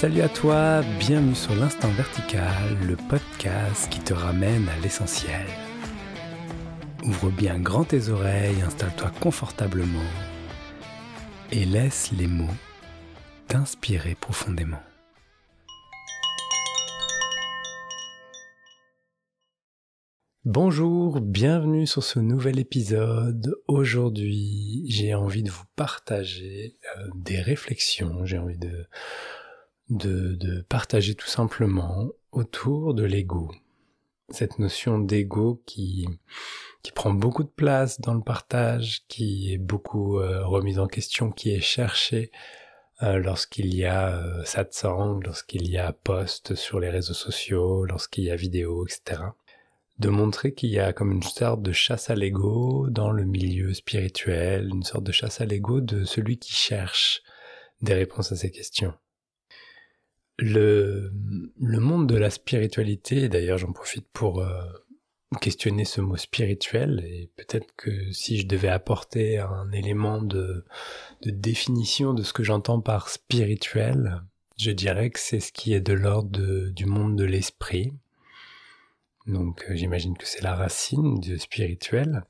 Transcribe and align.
Salut 0.00 0.20
à 0.20 0.28
toi, 0.28 0.82
bienvenue 1.00 1.34
sur 1.34 1.56
l'Instant 1.56 1.90
Vertical, 1.90 2.78
le 2.86 2.94
podcast 2.94 3.90
qui 3.90 3.98
te 3.98 4.14
ramène 4.14 4.68
à 4.68 4.78
l'essentiel. 4.78 5.44
Ouvre 7.02 7.30
bien 7.30 7.58
grand 7.58 7.82
tes 7.82 8.08
oreilles, 8.08 8.62
installe-toi 8.62 9.10
confortablement 9.20 9.98
et 11.50 11.64
laisse 11.64 12.12
les 12.16 12.28
mots 12.28 12.46
t'inspirer 13.48 14.14
profondément. 14.14 14.78
Bonjour, 20.44 21.20
bienvenue 21.20 21.88
sur 21.88 22.04
ce 22.04 22.20
nouvel 22.20 22.60
épisode. 22.60 23.52
Aujourd'hui, 23.66 24.84
j'ai 24.88 25.14
envie 25.14 25.42
de 25.42 25.50
vous 25.50 25.66
partager 25.74 26.76
euh, 26.98 27.08
des 27.16 27.40
réflexions, 27.40 28.24
j'ai 28.24 28.38
envie 28.38 28.58
de, 28.58 28.86
de, 29.90 30.64
partager 30.68 31.14
tout 31.14 31.28
simplement 31.28 32.08
autour 32.32 32.94
de 32.94 33.04
l'ego. 33.04 33.50
Cette 34.30 34.58
notion 34.58 34.98
d'ego 34.98 35.62
qui, 35.64 36.06
qui 36.82 36.92
prend 36.92 37.14
beaucoup 37.14 37.44
de 37.44 37.48
place 37.48 38.00
dans 38.00 38.14
le 38.14 38.20
partage, 38.20 39.04
qui 39.08 39.52
est 39.52 39.58
beaucoup 39.58 40.18
euh, 40.18 40.44
remise 40.44 40.78
en 40.78 40.86
question, 40.86 41.30
qui 41.30 41.50
est 41.50 41.60
cherchée 41.60 42.30
euh, 43.02 43.18
lorsqu'il 43.18 43.74
y 43.74 43.86
a 43.86 44.14
euh, 44.16 44.44
satsang, 44.44 45.20
lorsqu'il 45.24 45.70
y 45.70 45.78
a 45.78 45.92
post 45.92 46.54
sur 46.54 46.78
les 46.78 46.90
réseaux 46.90 47.14
sociaux, 47.14 47.86
lorsqu'il 47.86 48.24
y 48.24 48.30
a 48.30 48.36
vidéo, 48.36 48.86
etc 48.86 49.22
de 49.98 50.08
montrer 50.08 50.54
qu'il 50.54 50.70
y 50.70 50.78
a 50.78 50.92
comme 50.92 51.12
une 51.12 51.22
sorte 51.22 51.62
de 51.62 51.72
chasse 51.72 52.10
à 52.10 52.14
l'ego 52.14 52.88
dans 52.88 53.10
le 53.10 53.24
milieu 53.24 53.74
spirituel, 53.74 54.68
une 54.72 54.84
sorte 54.84 55.04
de 55.04 55.12
chasse 55.12 55.40
à 55.40 55.44
l'ego 55.44 55.80
de 55.80 56.04
celui 56.04 56.38
qui 56.38 56.52
cherche 56.52 57.22
des 57.82 57.94
réponses 57.94 58.32
à 58.32 58.36
ces 58.36 58.50
questions. 58.50 58.94
Le, 60.38 61.10
monde 61.58 62.08
de 62.08 62.16
la 62.16 62.30
spiritualité, 62.30 63.28
d'ailleurs 63.28 63.58
j'en 63.58 63.72
profite 63.72 64.06
pour 64.12 64.40
euh, 64.40 64.62
questionner 65.40 65.84
ce 65.84 66.00
mot 66.00 66.16
spirituel, 66.16 67.04
et 67.04 67.30
peut-être 67.36 67.74
que 67.76 68.12
si 68.12 68.38
je 68.38 68.46
devais 68.46 68.68
apporter 68.68 69.38
un 69.38 69.70
élément 69.72 70.22
de, 70.22 70.64
de 71.22 71.30
définition 71.30 72.14
de 72.14 72.22
ce 72.22 72.32
que 72.32 72.44
j'entends 72.44 72.80
par 72.80 73.08
spirituel, 73.08 74.22
je 74.58 74.70
dirais 74.70 75.10
que 75.10 75.18
c'est 75.18 75.40
ce 75.40 75.52
qui 75.52 75.72
est 75.72 75.80
de 75.80 75.92
l'ordre 75.92 76.68
du 76.70 76.86
monde 76.86 77.16
de 77.16 77.24
l'esprit, 77.24 77.92
donc 79.28 79.64
euh, 79.68 79.76
j'imagine 79.76 80.16
que 80.16 80.26
c'est 80.26 80.42
la 80.42 80.54
racine 80.54 81.20
du 81.20 81.38
spirituel. 81.38 82.24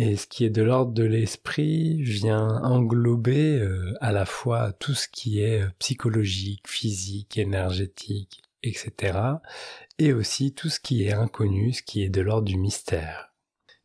Et 0.00 0.16
ce 0.16 0.28
qui 0.28 0.44
est 0.44 0.50
de 0.50 0.62
l'ordre 0.62 0.92
de 0.92 1.02
l'esprit 1.02 2.00
vient 2.02 2.62
englober 2.62 3.58
euh, 3.58 3.94
à 4.00 4.12
la 4.12 4.26
fois 4.26 4.72
tout 4.72 4.94
ce 4.94 5.08
qui 5.08 5.42
est 5.42 5.62
euh, 5.62 5.70
psychologique, 5.80 6.68
physique, 6.68 7.36
énergétique, 7.36 8.40
etc. 8.62 9.18
Et 9.98 10.12
aussi 10.12 10.54
tout 10.54 10.68
ce 10.68 10.78
qui 10.78 11.02
est 11.02 11.12
inconnu, 11.12 11.72
ce 11.72 11.82
qui 11.82 12.04
est 12.04 12.10
de 12.10 12.20
l'ordre 12.20 12.46
du 12.46 12.56
mystère. 12.56 13.34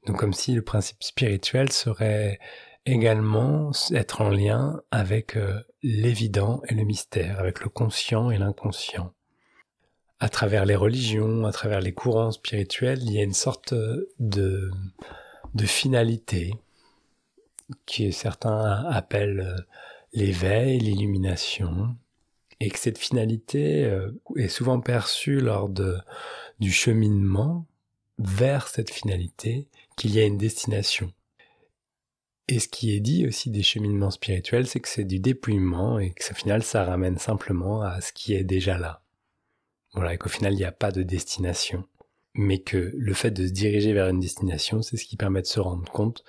Donc 0.06 0.20
comme 0.20 0.34
si 0.34 0.54
le 0.54 0.62
principe 0.62 1.02
spirituel 1.02 1.72
serait 1.72 2.38
également 2.86 3.72
être 3.92 4.22
en 4.22 4.30
lien 4.30 4.84
avec 4.92 5.36
l'évident 5.82 6.62
et 6.70 6.76
le 6.76 6.84
mystère, 6.84 7.40
avec 7.40 7.62
le 7.62 7.70
conscient 7.70 8.30
et 8.30 8.38
l'inconscient 8.38 9.16
à 10.20 10.30
travers 10.30 10.66
les 10.66 10.76
religions, 10.76 11.46
à 11.46 11.52
travers 11.52 11.82
les 11.82 11.94
courants 11.94 12.32
spirituels, 12.32 13.00
il 13.02 13.12
y 13.12 13.20
a 13.20 13.24
une 13.24 13.34
sorte 13.34 13.74
de, 14.20 14.72
de 15.54 15.66
finalité 15.66 16.54
que 17.86 18.12
certains 18.12 18.86
appellent 18.86 19.40
euh, 19.40 19.62
l'éveil, 20.14 20.80
l'illumination, 20.80 21.96
et 22.60 22.70
que 22.70 22.80
cette 22.80 22.98
finalité 22.98 23.86
euh, 23.86 24.12
est 24.38 24.48
souvent 24.48 24.80
perçue 24.80 25.40
lors 25.40 25.70
du 25.70 26.72
cheminement 26.72 27.66
vers 28.20 28.68
cette 28.68 28.92
finalité, 28.92 29.68
qu'il 29.96 30.14
y 30.14 30.20
a 30.20 30.26
une 30.26 30.38
destination. 30.38 31.12
Et 32.48 32.60
ce 32.60 32.68
qui 32.68 32.96
est 32.96 33.00
dit 33.00 33.26
aussi 33.26 33.50
des 33.50 33.64
cheminements 33.64 34.12
spirituels, 34.12 34.68
c'est 34.68 34.80
que 34.80 34.90
c'est 34.90 35.06
du 35.06 35.20
dépouillement 35.20 35.98
et 36.00 36.12
que 36.12 36.32
au 36.32 36.36
final 36.36 36.64
ça 36.64 36.84
ramène 36.84 37.18
simplement 37.18 37.82
à 37.82 38.02
ce 38.02 38.12
qui 38.12 38.34
est 38.34 38.44
déjà 38.44 38.78
là. 38.78 39.02
Voilà, 39.94 40.14
et 40.14 40.18
qu'au 40.18 40.30
final, 40.30 40.54
il 40.54 40.58
n'y 40.58 40.66
a 40.66 40.72
pas 40.72 40.92
de 40.92 41.04
destination. 41.04 41.88
Mais 42.36 42.60
que 42.60 42.92
le 42.96 43.14
fait 43.14 43.32
de 43.32 43.46
se 43.48 43.52
diriger 43.52 43.94
vers 43.94 44.08
une 44.08 44.20
destination, 44.20 44.82
c'est 44.82 44.98
ce 44.98 45.06
qui 45.06 45.18
permet 45.18 45.42
de 45.42 45.48
se 45.48 45.60
rendre 45.60 45.92
compte 45.92 46.24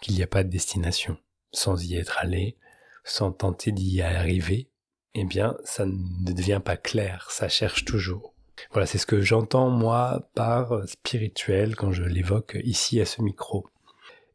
qu'il 0.00 0.14
n'y 0.14 0.22
a 0.22 0.26
pas 0.26 0.44
de 0.44 0.50
destination. 0.50 1.16
Sans 1.52 1.82
y 1.84 1.96
être 1.96 2.18
allé, 2.18 2.56
sans 3.04 3.32
tenter 3.32 3.72
d'y 3.72 4.02
arriver, 4.02 4.68
eh 5.14 5.24
bien, 5.24 5.56
ça 5.64 5.86
ne 5.86 6.32
devient 6.32 6.60
pas 6.62 6.76
clair, 6.76 7.30
ça 7.30 7.48
cherche 7.48 7.84
toujours. 7.84 8.34
Voilà, 8.72 8.86
c'est 8.86 8.98
ce 8.98 9.06
que 9.06 9.20
j'entends 9.20 9.70
moi 9.70 10.28
par 10.34 10.86
spirituel 10.88 11.76
quand 11.76 11.92
je 11.92 12.02
l'évoque 12.02 12.58
ici 12.64 13.00
à 13.00 13.06
ce 13.06 13.22
micro. 13.22 13.66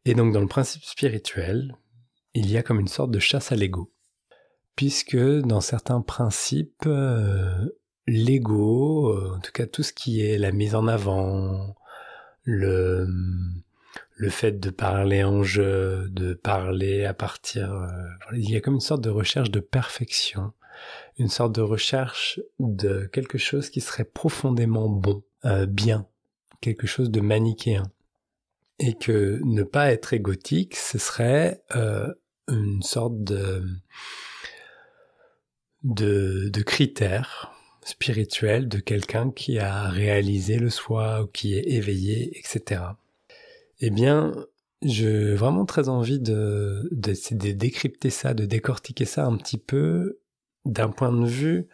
Et 0.04 0.14
donc 0.14 0.32
dans 0.32 0.40
le 0.40 0.46
principe 0.46 0.84
spirituel, 0.84 1.76
il 2.34 2.50
y 2.50 2.56
a 2.56 2.62
comme 2.62 2.80
une 2.80 2.88
sorte 2.88 3.10
de 3.10 3.18
chasse 3.18 3.52
à 3.52 3.56
l'ego. 3.56 3.90
Puisque 4.76 5.16
dans 5.16 5.60
certains 5.60 6.00
principes, 6.00 6.84
euh, 6.86 7.68
l'ego, 8.06 9.12
euh, 9.12 9.36
en 9.36 9.40
tout 9.40 9.52
cas 9.52 9.66
tout 9.66 9.82
ce 9.82 9.92
qui 9.92 10.24
est 10.24 10.38
la 10.38 10.52
mise 10.52 10.74
en 10.74 10.86
avant, 10.86 11.76
le, 12.42 13.08
le 14.16 14.30
fait 14.30 14.60
de 14.60 14.70
parler 14.70 15.24
en 15.24 15.42
jeu, 15.42 16.08
de 16.10 16.34
parler 16.34 17.04
à 17.04 17.14
partir... 17.14 17.72
Euh, 17.72 17.88
il 18.34 18.50
y 18.50 18.56
a 18.56 18.60
comme 18.60 18.74
une 18.74 18.80
sorte 18.80 19.02
de 19.02 19.10
recherche 19.10 19.50
de 19.50 19.60
perfection, 19.60 20.52
une 21.18 21.28
sorte 21.28 21.54
de 21.54 21.62
recherche 21.62 22.40
de 22.58 23.08
quelque 23.12 23.38
chose 23.38 23.70
qui 23.70 23.80
serait 23.80 24.04
profondément 24.04 24.88
bon, 24.88 25.22
euh, 25.44 25.66
bien, 25.66 26.06
quelque 26.60 26.86
chose 26.86 27.10
de 27.10 27.20
manichéen. 27.20 27.84
Et 28.80 28.94
que 28.94 29.40
ne 29.44 29.62
pas 29.62 29.92
être 29.92 30.14
égotique, 30.14 30.74
ce 30.74 30.98
serait 30.98 31.62
une 32.48 32.82
sorte 32.82 33.22
de, 33.22 33.62
de, 35.84 36.48
de 36.48 36.62
critère 36.62 37.53
spirituel 37.84 38.68
de 38.68 38.78
quelqu'un 38.78 39.30
qui 39.30 39.58
a 39.58 39.88
réalisé 39.88 40.56
le 40.56 40.70
soi 40.70 41.22
ou 41.22 41.26
qui 41.26 41.54
est 41.54 41.68
éveillé, 41.68 42.36
etc. 42.38 42.82
Eh 43.80 43.90
bien, 43.90 44.32
j'ai 44.82 45.34
vraiment 45.34 45.64
très 45.64 45.88
envie 45.88 46.20
de, 46.20 46.88
de, 46.90 47.52
décrypter 47.52 48.10
ça, 48.10 48.34
de 48.34 48.46
décortiquer 48.46 49.04
ça 49.04 49.26
un 49.26 49.36
petit 49.36 49.58
peu 49.58 50.18
d'un 50.64 50.88
point 50.88 51.12
de 51.12 51.26
vue 51.26 51.68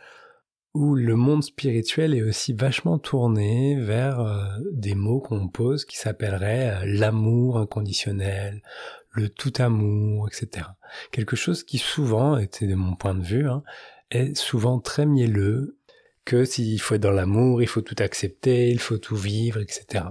où 0.74 0.94
le 0.94 1.16
monde 1.16 1.42
spirituel 1.42 2.14
est 2.14 2.22
aussi 2.22 2.52
vachement 2.52 2.98
tourné 2.98 3.76
vers 3.80 4.20
euh, 4.20 4.44
des 4.70 4.94
mots 4.94 5.20
qu'on 5.20 5.48
pose 5.48 5.84
qui 5.84 5.96
s'appelleraient 5.96 6.70
euh, 6.70 6.84
l'amour 6.86 7.58
inconditionnel, 7.58 8.62
le 9.10 9.28
tout 9.28 9.52
amour, 9.58 10.28
etc. 10.28 10.66
Quelque 11.10 11.34
chose 11.34 11.64
qui 11.64 11.78
souvent, 11.78 12.38
c'est 12.52 12.68
de 12.68 12.76
mon 12.76 12.94
point 12.94 13.14
de 13.14 13.24
vue, 13.24 13.48
hein, 13.48 13.64
est 14.12 14.36
souvent 14.36 14.78
très 14.78 15.06
mielleux 15.06 15.76
que 16.24 16.44
s'il 16.44 16.80
faut 16.80 16.94
être 16.94 17.02
dans 17.02 17.10
l'amour, 17.10 17.62
il 17.62 17.68
faut 17.68 17.82
tout 17.82 17.96
accepter, 17.98 18.70
il 18.70 18.78
faut 18.78 18.98
tout 18.98 19.16
vivre, 19.16 19.60
etc. 19.60 20.04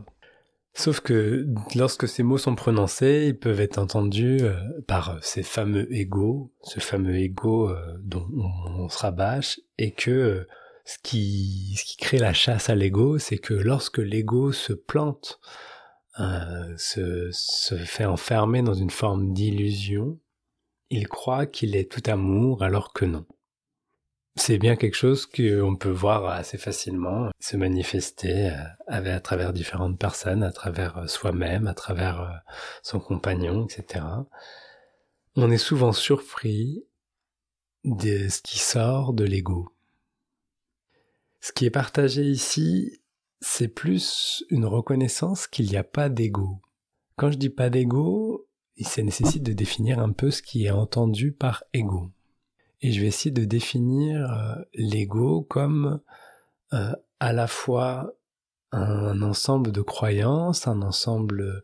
Sauf 0.74 1.02
que 1.02 1.46
lorsque 1.76 2.08
ces 2.08 2.24
mots 2.24 2.38
sont 2.38 2.56
prononcés, 2.56 3.26
ils 3.28 3.38
peuvent 3.38 3.60
être 3.60 3.80
entendus 3.80 4.40
euh, 4.42 4.56
par 4.88 5.22
ces 5.24 5.44
fameux 5.44 5.92
égaux, 5.94 6.54
ce 6.62 6.80
fameux 6.80 7.18
ego 7.18 7.70
euh, 7.70 7.98
dont 8.00 8.28
on, 8.34 8.88
se 8.88 8.98
rabâche, 9.00 9.60
et 9.78 9.92
que 9.92 10.12
euh, 10.12 10.48
ce, 10.86 10.98
qui, 11.04 11.76
ce 11.78 11.84
qui 11.84 11.98
crée 11.98 12.20
la 12.20 12.34
chasse 12.34 12.70
à 12.70 12.76
l'ego, 12.76 13.18
c'est 13.18 13.40
que 13.40 13.54
lorsque 13.54 13.98
l'ego 13.98 14.52
se 14.52 14.74
plante, 14.74 15.40
se, 16.78 17.30
se 17.32 17.76
fait 17.76 18.04
enfermer 18.04 18.62
dans 18.62 18.74
une 18.74 18.90
forme 18.90 19.32
d'illusion, 19.32 20.20
il 20.90 21.08
croit 21.08 21.46
qu'il 21.46 21.78
est 21.78 21.90
tout 21.90 22.04
amour 22.12 22.62
alors 22.62 22.92
que 22.92 23.06
non 23.06 23.26
c'est 24.40 24.58
bien 24.58 24.76
quelque 24.76 24.96
chose 24.96 25.26
qu'on 25.26 25.76
peut 25.76 25.90
voir 25.90 26.26
assez 26.26 26.58
facilement 26.58 27.30
se 27.40 27.58
manifester 27.58 28.50
euh, 28.50 29.16
à 29.16 29.20
travers 29.20 29.54
différentes 29.54 30.00
personnes, 30.00 30.44
à 30.44 30.52
travers 30.52 30.98
euh, 30.98 31.08
soi-même, 31.08 31.68
à 31.68 31.74
travers 31.74 32.22
euh, 32.22 32.34
son 32.82 33.00
compagnon, 33.00 33.66
etc. 33.66 34.06
On 35.36 35.52
est 35.52 35.58
souvent 35.58 35.92
surpris 35.92 36.86
de 37.84 38.28
ce 38.30 38.42
qui 38.42 38.60
sort 38.60 39.14
de 39.14 39.24
l'ego. 39.24 39.70
Ce 41.42 41.52
qui 41.52 41.66
est 41.66 41.72
partagé 41.72 42.24
ici, 42.24 43.02
c'est 43.42 43.70
plus 43.70 44.44
une 44.50 44.66
reconnaissance 44.66 45.48
qu'il 45.48 45.68
n'y 45.68 45.78
a 45.78 45.84
pas 45.84 46.10
d'ego. 46.10 46.62
Quand 47.16 47.32
je 47.32 47.38
dis 47.38 47.50
pas 47.50 47.70
d'ego, 47.70 48.48
se 48.86 49.02
nécessite 49.02 49.44
de 49.44 49.54
définir 49.54 50.00
un 50.00 50.12
peu 50.12 50.32
ce 50.32 50.42
qui 50.42 50.66
est 50.66 50.72
entendu 50.72 51.32
par 51.32 51.64
ego. 51.74 52.12
Et 52.82 52.92
je 52.92 53.02
vais 53.02 53.08
essayer 53.08 53.32
de 53.32 53.46
définir 53.46 54.32
euh, 54.32 54.56
l'ego 54.74 55.42
comme 55.42 56.00
euh, 56.74 56.94
à 57.20 57.34
la 57.34 57.48
fois 57.48 58.14
un 58.72 59.22
ensemble 59.22 59.72
de 59.72 59.82
croyances, 59.82 60.68
un 60.68 60.82
ensemble 60.82 61.64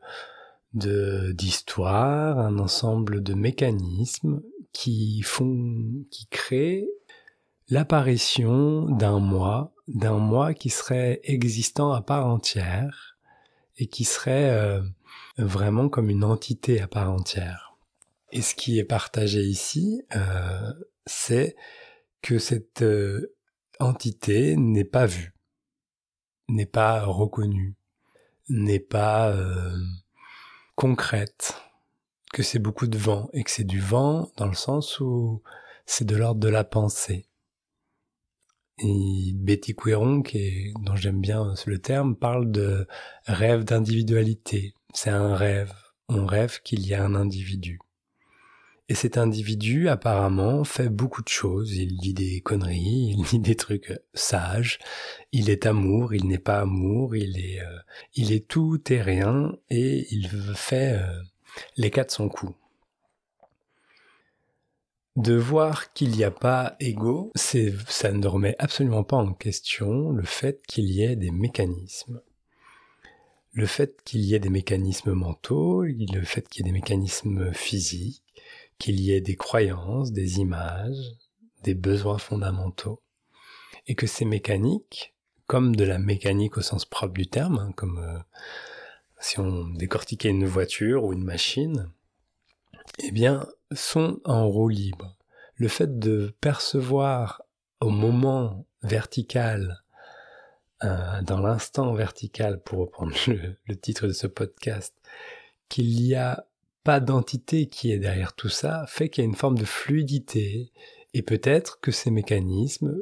d'histoires, 0.73 2.39
un 2.39 2.57
ensemble 2.59 3.23
de 3.23 3.33
mécanismes 3.33 4.41
qui 4.73 5.21
font, 5.21 6.03
qui 6.11 6.27
créent 6.27 6.89
l'apparition 7.69 8.89
d'un 8.89 9.19
moi, 9.19 9.73
d'un 9.87 10.17
moi 10.17 10.53
qui 10.53 10.69
serait 10.69 11.21
existant 11.23 11.93
à 11.93 12.01
part 12.01 12.27
entière 12.27 13.17
et 13.77 13.87
qui 13.87 14.03
serait 14.03 14.49
euh, 14.49 14.81
vraiment 15.37 15.87
comme 15.87 16.09
une 16.09 16.23
entité 16.23 16.81
à 16.81 16.87
part 16.87 17.11
entière. 17.11 17.77
Et 18.31 18.41
ce 18.41 18.53
qui 18.55 18.79
est 18.79 18.83
partagé 18.83 19.41
ici, 19.41 20.01
c'est 21.05 21.55
que 22.21 22.39
cette 22.39 22.81
euh, 22.81 23.35
entité 23.79 24.55
n'est 24.55 24.85
pas 24.85 25.05
vue, 25.05 25.33
n'est 26.49 26.65
pas 26.65 27.03
reconnue, 27.03 27.75
n'est 28.49 28.79
pas 28.79 29.31
euh, 29.31 29.77
concrète, 30.75 31.55
que 32.33 32.43
c'est 32.43 32.59
beaucoup 32.59 32.87
de 32.87 32.97
vent 32.97 33.29
et 33.33 33.43
que 33.43 33.51
c'est 33.51 33.63
du 33.63 33.79
vent 33.79 34.29
dans 34.37 34.47
le 34.47 34.55
sens 34.55 34.99
où 34.99 35.41
c'est 35.85 36.05
de 36.05 36.15
l'ordre 36.15 36.41
de 36.41 36.49
la 36.49 36.63
pensée. 36.63 37.27
Et 38.79 39.31
Betty 39.35 39.73
Quiron, 39.73 40.21
qui 40.21 40.73
dont 40.81 40.97
j'aime 40.97 41.21
bien 41.21 41.53
le 41.65 41.79
terme, 41.79 42.15
parle 42.15 42.51
de 42.51 42.87
rêve 43.25 43.63
d'individualité. 43.63 44.73
C'est 44.93 45.11
un 45.11 45.33
rêve. 45.33 45.73
On 46.09 46.25
rêve 46.25 46.61
qu'il 46.61 46.85
y 46.85 46.93
a 46.93 47.03
un 47.03 47.15
individu. 47.15 47.79
Et 48.87 48.93
cet 48.93 49.17
individu, 49.17 49.89
apparemment, 49.89 50.63
fait 50.63 50.89
beaucoup 50.89 51.23
de 51.23 51.27
choses. 51.27 51.75
Il 51.75 51.97
dit 51.97 52.13
des 52.13 52.41
conneries, 52.41 53.15
il 53.17 53.23
dit 53.23 53.39
des 53.39 53.55
trucs 53.55 53.99
sages. 54.13 54.77
Il 55.31 55.49
est 55.49 55.65
amour, 55.65 56.13
il 56.13 56.27
n'est 56.27 56.37
pas 56.37 56.59
amour, 56.59 57.15
il 57.15 57.39
est, 57.39 57.61
euh, 57.61 57.79
il 58.13 58.31
est 58.31 58.47
tout 58.47 58.79
et 58.91 59.01
rien, 59.01 59.57
et 59.71 60.05
il 60.13 60.29
fait 60.55 60.99
euh, 60.99 61.21
les 61.77 61.89
quatre 61.89 62.11
son 62.11 62.29
coup. 62.29 62.55
De 65.15 65.33
voir 65.33 65.93
qu'il 65.93 66.11
n'y 66.11 66.23
a 66.23 66.31
pas 66.31 66.77
c'est, 67.35 67.73
ça 67.87 68.11
ne 68.11 68.27
remet 68.27 68.55
absolument 68.59 69.03
pas 69.03 69.17
en 69.17 69.33
question 69.33 70.11
le 70.11 70.23
fait 70.23 70.61
qu'il 70.67 70.91
y 70.91 71.03
ait 71.03 71.15
des 71.15 71.31
mécanismes. 71.31 72.21
Le 73.53 73.65
fait 73.65 74.01
qu'il 74.03 74.21
y 74.21 74.35
ait 74.35 74.39
des 74.39 74.49
mécanismes 74.49 75.13
mentaux, 75.13 75.83
le 75.83 76.21
fait 76.23 76.47
qu'il 76.49 76.65
y 76.65 76.69
ait 76.69 76.71
des 76.71 76.77
mécanismes 76.77 77.53
physiques, 77.53 78.24
qu'il 78.77 78.99
y 78.99 79.13
ait 79.13 79.21
des 79.21 79.35
croyances, 79.35 80.11
des 80.11 80.39
images, 80.39 81.15
des 81.63 81.73
besoins 81.73 82.17
fondamentaux, 82.17 83.01
et 83.87 83.95
que 83.95 84.07
ces 84.07 84.25
mécaniques, 84.25 85.13
comme 85.47 85.75
de 85.75 85.83
la 85.83 85.99
mécanique 85.99 86.57
au 86.57 86.61
sens 86.61 86.85
propre 86.85 87.13
du 87.13 87.27
terme, 87.27 87.59
hein, 87.59 87.71
comme 87.75 87.99
euh, 87.99 88.19
si 89.19 89.39
on 89.39 89.67
décortiquait 89.69 90.29
une 90.29 90.45
voiture 90.45 91.03
ou 91.03 91.13
une 91.13 91.23
machine, 91.23 91.89
eh 92.99 93.11
bien, 93.11 93.47
sont 93.71 94.19
en 94.25 94.47
roue 94.47 94.69
libre. 94.69 95.17
Le 95.55 95.67
fait 95.67 95.99
de 95.99 96.35
percevoir 96.41 97.43
au 97.79 97.89
moment 97.89 98.65
vertical, 98.83 99.83
euh, 100.83 101.21
dans 101.21 101.39
l'instant 101.39 101.93
vertical, 101.93 102.61
pour 102.61 102.79
reprendre 102.79 103.15
le 103.67 103.75
titre 103.75 104.07
de 104.07 104.13
ce 104.13 104.27
podcast, 104.27 104.93
qu'il 105.69 106.01
y 106.01 106.15
a 106.15 106.45
pas 106.85 106.99
d'entité 106.99 107.65
qui 107.65 107.91
est 107.91 107.97
derrière 107.97 108.33
tout 108.33 108.47
ça 108.47 108.85
fait 108.87 109.09
qu'il 109.09 109.23
y 109.23 109.27
a 109.27 109.29
une 109.29 109.35
forme 109.35 109.57
de 109.57 109.65
fluidité 109.65 110.71
et 111.15 111.23
peut-être 111.23 111.79
que 111.79 111.91
ces 111.91 112.11
mécanismes 112.11 112.95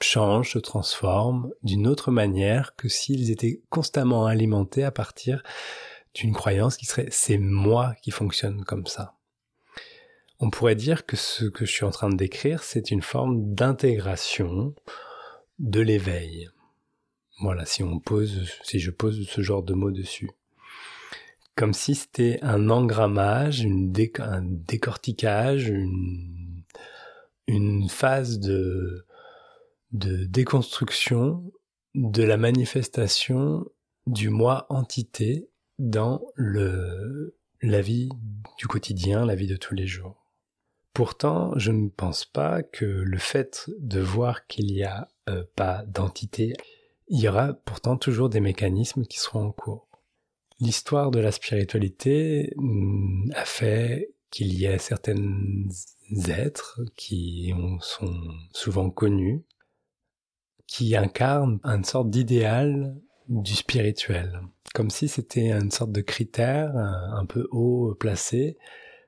changent, 0.00 0.52
se 0.52 0.58
transforment 0.58 1.50
d'une 1.62 1.86
autre 1.86 2.10
manière 2.10 2.74
que 2.76 2.88
s'ils 2.88 3.30
étaient 3.30 3.60
constamment 3.68 4.24
alimentés 4.24 4.84
à 4.84 4.90
partir 4.90 5.42
d'une 6.14 6.32
croyance 6.32 6.78
qui 6.78 6.86
serait 6.86 7.08
c'est 7.10 7.36
moi 7.36 7.94
qui 8.02 8.10
fonctionne 8.10 8.64
comme 8.64 8.86
ça. 8.86 9.18
On 10.38 10.48
pourrait 10.48 10.74
dire 10.74 11.04
que 11.04 11.16
ce 11.16 11.44
que 11.44 11.66
je 11.66 11.72
suis 11.72 11.84
en 11.84 11.90
train 11.90 12.08
de 12.08 12.16
décrire, 12.16 12.62
c'est 12.62 12.90
une 12.90 13.02
forme 13.02 13.52
d'intégration 13.52 14.74
de 15.58 15.80
l'éveil. 15.80 16.48
Voilà, 17.42 17.66
si 17.66 17.82
on 17.82 18.00
pose, 18.00 18.50
si 18.62 18.78
je 18.78 18.90
pose 18.90 19.28
ce 19.28 19.42
genre 19.42 19.62
de 19.62 19.74
mots 19.74 19.90
dessus 19.90 20.30
comme 21.60 21.74
si 21.74 21.94
c'était 21.94 22.38
un 22.40 22.70
engrammage, 22.70 23.66
un 23.66 24.42
décortiquage, 24.42 25.68
une, 27.46 27.86
phase 27.90 28.40
de, 28.40 29.06
déconstruction 29.92 31.52
de 31.94 32.22
la 32.22 32.38
manifestation 32.38 33.66
du 34.06 34.30
moi 34.30 34.64
entité 34.70 35.50
dans 35.78 36.22
la 36.38 37.82
vie 37.82 38.08
du 38.56 38.66
quotidien, 38.66 39.26
la 39.26 39.34
vie 39.34 39.46
de 39.46 39.56
tous 39.56 39.74
les 39.74 39.86
jours. 39.86 40.32
Pourtant, 40.94 41.52
je 41.58 41.72
ne 41.72 41.90
pense 41.90 42.24
pas 42.24 42.62
que 42.62 42.86
le 42.86 43.18
fait 43.18 43.68
de 43.80 44.00
voir 44.00 44.46
qu'il 44.46 44.72
n'y 44.72 44.82
a 44.82 45.08
euh, 45.28 45.44
pas 45.56 45.84
d'entité, 45.84 46.54
il 47.08 47.20
y 47.20 47.28
aura 47.28 47.52
pourtant 47.52 47.98
toujours 47.98 48.30
des 48.30 48.40
mécanismes 48.40 49.04
qui 49.04 49.18
seront 49.18 49.48
en 49.48 49.52
cours. 49.52 49.89
L'histoire 50.60 51.10
de 51.10 51.20
la 51.20 51.32
spiritualité 51.32 52.52
mm, 52.56 53.32
a 53.34 53.44
fait 53.44 54.14
qu'il 54.30 54.52
y 54.52 54.66
ait 54.66 54.78
certains 54.78 55.16
êtres 56.28 56.80
qui 56.96 57.52
sont 57.80 58.14
souvent 58.52 58.90
connus, 58.90 59.42
qui 60.66 60.96
incarnent 60.96 61.58
une 61.64 61.84
sorte 61.84 62.10
d'idéal 62.10 62.96
du 63.28 63.54
spirituel, 63.54 64.40
comme 64.74 64.90
si 64.90 65.08
c'était 65.08 65.50
une 65.50 65.70
sorte 65.70 65.92
de 65.92 66.00
critère 66.00 66.76
un 66.76 67.26
peu 67.26 67.48
haut 67.50 67.94
placé 67.98 68.56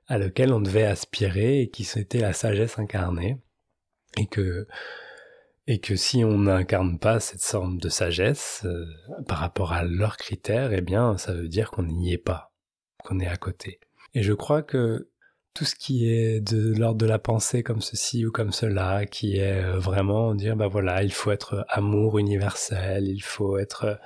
à 0.07 0.19
lequel 0.19 0.53
on 0.53 0.61
devait 0.61 0.85
aspirer 0.85 1.63
et 1.63 1.71
qui 1.71 1.89
était 1.97 2.21
la 2.21 2.33
sagesse 2.33 2.79
incarnée, 2.79 3.39
et 4.19 4.27
que 4.27 4.67
et 5.67 5.79
que 5.79 5.97
si 5.97 6.25
on 6.25 6.39
n'incarne 6.39 6.99
pas 6.99 7.21
cette 7.21 7.43
sorte 7.43 7.77
de 7.77 7.89
sagesse 7.89 8.63
euh, 8.65 8.85
par 9.27 9.39
rapport 9.39 9.73
à 9.73 9.85
leurs 9.85 10.17
critères, 10.17 10.73
eh 10.73 10.81
bien, 10.81 11.17
ça 11.19 11.33
veut 11.33 11.49
dire 11.49 11.71
qu'on 11.71 11.85
n'y 11.85 12.13
est 12.13 12.19
pas, 12.19 12.53
qu'on 13.05 13.21
est 13.21 13.29
à 13.29 13.37
côté. 13.37 13.81
Et 14.15 14.23
je 14.23 14.33
crois 14.33 14.63
que 14.63 15.09
tout 15.55 15.65
ce 15.65 15.75
qui 15.75 16.09
est 16.09 16.41
de 16.41 16.75
l'ordre 16.77 16.99
de 16.99 17.07
la 17.07 17.19
pensée 17.19 17.63
comme 17.63 17.83
ceci 17.83 18.25
ou 18.27 18.33
comme 18.33 18.53
cela, 18.53 19.07
qui 19.07 19.37
est 19.37 19.63
euh, 19.63 19.79
vraiment 19.79 20.35
dire, 20.35 20.57
bah 20.57 20.69
voilà, 20.69 21.03
il 21.03 21.13
faut 21.13 21.31
être 21.31 21.65
amour 21.69 22.19
universel, 22.19 23.07
il 23.07 23.23
faut 23.23 23.59
être 23.59 24.01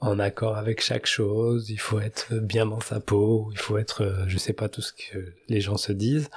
en 0.00 0.18
accord 0.18 0.56
avec 0.56 0.80
chaque 0.80 1.06
chose, 1.06 1.70
il 1.70 1.78
faut 1.78 2.00
être 2.00 2.34
bien 2.34 2.66
dans 2.66 2.80
sa 2.80 3.00
peau, 3.00 3.50
il 3.52 3.58
faut 3.58 3.78
être, 3.78 4.02
euh, 4.02 4.24
je 4.28 4.38
sais 4.38 4.52
pas 4.52 4.68
tout 4.68 4.80
ce 4.80 4.92
que 4.92 5.34
les 5.48 5.60
gens 5.60 5.76
se 5.76 5.92
disent, 5.92 6.30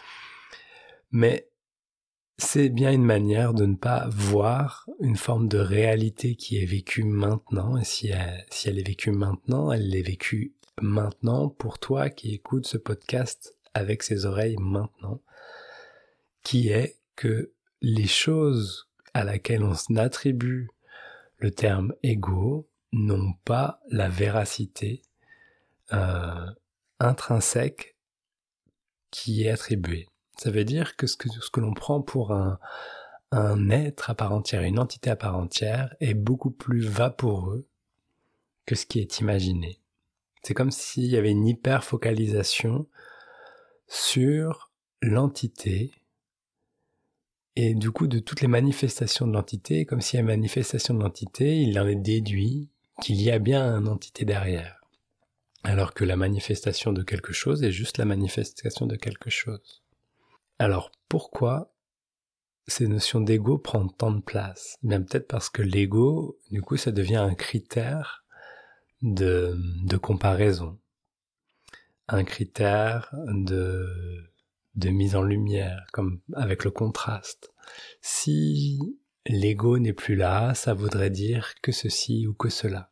mais 1.11 1.47
c'est 2.41 2.69
bien 2.69 2.91
une 2.91 3.05
manière 3.05 3.53
de 3.53 3.65
ne 3.65 3.75
pas 3.75 4.07
voir 4.09 4.89
une 4.99 5.15
forme 5.15 5.47
de 5.47 5.59
réalité 5.59 6.35
qui 6.35 6.57
est 6.57 6.65
vécue 6.65 7.03
maintenant. 7.03 7.77
Et 7.77 7.83
si 7.83 8.09
elle, 8.09 8.79
est 8.79 8.87
vécue 8.87 9.11
maintenant, 9.11 9.71
elle 9.71 9.95
est 9.95 10.01
vécue 10.01 10.53
maintenant 10.81 11.49
pour 11.49 11.77
toi 11.79 12.09
qui 12.09 12.33
écoutes 12.33 12.65
ce 12.65 12.77
podcast 12.77 13.55
avec 13.73 14.01
ses 14.01 14.25
oreilles 14.25 14.57
maintenant, 14.59 15.21
qui 16.43 16.69
est 16.69 16.97
que 17.15 17.51
les 17.81 18.07
choses 18.07 18.89
à 19.13 19.23
laquelle 19.23 19.63
on 19.63 19.95
attribue 19.95 20.69
le 21.37 21.51
terme 21.51 21.93
ego 22.01 22.67
n'ont 22.91 23.33
pas 23.45 23.79
la 23.89 24.09
véracité 24.09 25.03
euh, 25.93 26.47
intrinsèque 26.99 27.95
qui 29.11 29.43
est 29.43 29.51
attribuée. 29.51 30.10
Ça 30.41 30.49
veut 30.49 30.63
dire 30.63 30.95
que 30.95 31.05
ce 31.05 31.17
que, 31.17 31.59
l'on 31.59 31.75
prend 31.75 32.01
pour 32.01 32.31
un, 32.31 32.57
un 33.31 33.69
être 33.69 34.09
à 34.09 34.15
part 34.15 34.31
entière, 34.31 34.63
une 34.63 34.79
entité 34.79 35.11
à 35.11 35.15
part 35.15 35.37
entière, 35.37 35.95
est 35.99 36.15
beaucoup 36.15 36.49
plus 36.49 36.81
vaporeux 36.83 37.67
que 38.65 38.73
ce 38.73 38.87
qui 38.87 38.97
est 38.97 39.19
imaginé. 39.19 39.77
C'est 40.41 40.55
comme 40.55 40.71
s'il 40.71 41.05
y 41.05 41.15
avait 41.15 41.29
une 41.29 41.45
hyper-focalisation 41.45 42.87
sur 43.87 44.71
l'entité 45.03 45.91
et 47.55 47.75
du 47.75 47.91
coup 47.91 48.07
de 48.07 48.17
toutes 48.17 48.41
les 48.41 48.47
manifestations 48.47 49.27
de 49.27 49.33
l'entité, 49.33 49.85
comme 49.85 50.01
si 50.01 50.17
à 50.17 50.23
manifestation 50.23 50.95
de 50.95 51.03
l'entité, 51.03 51.61
il 51.61 51.79
en 51.79 51.87
est 51.87 51.95
déduit 51.95 52.71
qu'il 52.99 53.21
y 53.21 53.29
a 53.29 53.37
bien 53.37 53.77
une 53.77 53.87
entité 53.87 54.25
derrière. 54.25 54.81
Alors 55.63 55.93
que 55.93 56.03
la 56.03 56.15
manifestation 56.15 56.93
de 56.93 57.03
quelque 57.03 57.31
chose 57.31 57.63
est 57.63 57.71
juste 57.71 57.99
la 57.99 58.05
manifestation 58.05 58.87
de 58.87 58.95
quelque 58.95 59.29
chose. 59.29 59.83
Alors 60.61 60.91
pourquoi 61.09 61.73
ces 62.67 62.87
notions 62.87 63.19
d'ego 63.19 63.57
prennent 63.57 63.91
tant 63.91 64.11
de 64.11 64.21
place? 64.21 64.77
Bien 64.83 65.01
peut-être 65.01 65.27
parce 65.27 65.49
que 65.49 65.63
l'ego, 65.63 66.37
du 66.51 66.61
coup, 66.61 66.77
ça 66.77 66.91
devient 66.91 67.15
un 67.15 67.33
critère 67.33 68.23
de, 69.01 69.57
comparaison, 69.99 70.77
un 72.07 72.23
critère 72.23 73.09
de, 73.25 74.23
mise 74.75 75.15
en 75.15 75.23
lumière, 75.23 75.87
comme 75.93 76.21
avec 76.35 76.63
le 76.63 76.69
contraste. 76.69 77.51
Si 78.01 78.77
l'ego 79.25 79.79
n'est 79.79 79.93
plus 79.93 80.15
là, 80.15 80.53
ça 80.53 80.75
voudrait 80.75 81.09
dire 81.09 81.55
que 81.63 81.71
ceci 81.71 82.27
ou 82.27 82.35
que 82.35 82.49
cela. 82.49 82.91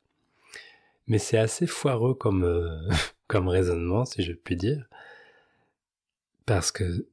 Mais 1.06 1.20
c'est 1.20 1.38
assez 1.38 1.68
foireux 1.68 2.16
comme, 2.16 2.46
euh, 2.46 2.90
comme 3.28 3.48
raisonnement, 3.48 4.06
si 4.06 4.24
je 4.24 4.34
puis 4.34 4.56
dire, 4.56 4.90
parce 6.48 6.72
que 6.72 7.06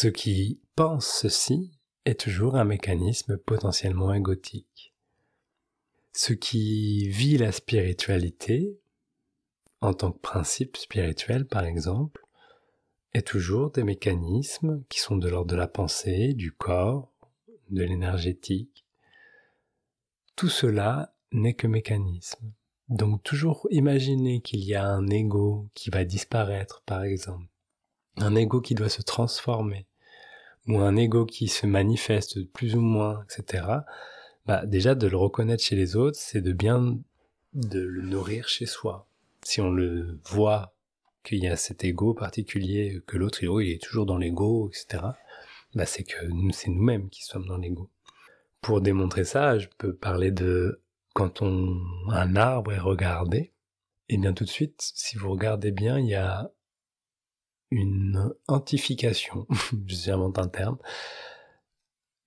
ceux 0.00 0.10
qui 0.10 0.62
pensent 0.76 1.12
ceci 1.20 1.78
est 2.06 2.18
toujours 2.18 2.56
un 2.56 2.64
mécanisme 2.64 3.36
potentiellement 3.36 4.14
égotique. 4.14 4.94
Ce 6.14 6.32
qui 6.32 7.06
vit 7.10 7.36
la 7.36 7.52
spiritualité, 7.52 8.80
en 9.82 9.92
tant 9.92 10.10
que 10.10 10.18
principe 10.18 10.78
spirituel 10.78 11.46
par 11.46 11.66
exemple, 11.66 12.24
est 13.12 13.26
toujours 13.26 13.72
des 13.72 13.84
mécanismes 13.84 14.82
qui 14.88 15.00
sont 15.00 15.18
de 15.18 15.28
l'ordre 15.28 15.50
de 15.50 15.56
la 15.56 15.68
pensée, 15.68 16.32
du 16.32 16.50
corps, 16.50 17.12
de 17.68 17.82
l'énergétique. 17.82 18.86
Tout 20.34 20.48
cela 20.48 21.14
n'est 21.30 21.52
que 21.52 21.66
mécanisme. 21.66 22.54
Donc 22.88 23.22
toujours 23.22 23.68
imaginer 23.70 24.40
qu'il 24.40 24.64
y 24.64 24.74
a 24.74 24.86
un 24.86 25.08
ego 25.08 25.68
qui 25.74 25.90
va 25.90 26.06
disparaître 26.06 26.82
par 26.86 27.04
exemple, 27.04 27.48
un 28.16 28.34
ego 28.34 28.62
qui 28.62 28.74
doit 28.74 28.88
se 28.88 29.02
transformer, 29.02 29.86
ou 30.68 30.78
un 30.78 30.96
ego 30.96 31.26
qui 31.26 31.48
se 31.48 31.66
manifeste 31.66 32.44
plus 32.52 32.74
ou 32.74 32.80
moins, 32.80 33.24
etc. 33.24 33.64
Bah 34.46 34.66
déjà 34.66 34.94
de 34.94 35.06
le 35.06 35.16
reconnaître 35.16 35.62
chez 35.62 35.76
les 35.76 35.96
autres, 35.96 36.18
c'est 36.18 36.40
de 36.40 36.52
bien 36.52 36.98
de 37.54 37.80
le 37.80 38.02
nourrir 38.02 38.48
chez 38.48 38.66
soi. 38.66 39.06
Si 39.42 39.60
on 39.60 39.70
le 39.70 40.20
voit 40.24 40.74
qu'il 41.24 41.38
y 41.38 41.48
a 41.48 41.56
cet 41.56 41.84
ego 41.84 42.14
particulier, 42.14 43.02
que 43.06 43.16
l'autre 43.16 43.42
il 43.42 43.70
est 43.70 43.82
toujours 43.82 44.06
dans 44.06 44.18
l'ego, 44.18 44.68
etc. 44.68 45.04
Bah 45.74 45.86
c'est 45.86 46.04
que 46.04 46.16
c'est 46.52 46.70
nous-mêmes 46.70 47.08
qui 47.10 47.24
sommes 47.24 47.46
dans 47.46 47.58
l'ego. 47.58 47.90
Pour 48.60 48.80
démontrer 48.80 49.24
ça, 49.24 49.58
je 49.58 49.68
peux 49.78 49.94
parler 49.94 50.30
de 50.30 50.82
quand 51.14 51.42
on 51.42 51.80
un 52.08 52.36
arbre 52.36 52.72
est 52.72 52.78
regardé, 52.78 53.52
et 54.08 54.18
bien 54.18 54.32
tout 54.32 54.44
de 54.44 54.50
suite, 54.50 54.92
si 54.94 55.16
vous 55.16 55.30
regardez 55.30 55.70
bien, 55.70 55.98
il 55.98 56.06
y 56.06 56.14
a 56.14 56.50
une 57.70 58.34
antification, 58.48 59.46
j'invente 59.86 60.38
un 60.38 60.48
terme, 60.48 60.78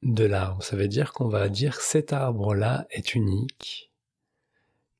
de 0.02 0.26
l'arbre. 0.26 0.64
Ça 0.64 0.76
veut 0.76 0.88
dire 0.88 1.14
qu'on 1.14 1.28
va 1.28 1.50
dire 1.50 1.82
cet 1.82 2.14
arbre-là 2.14 2.88
est 2.90 3.16
unique, 3.16 3.92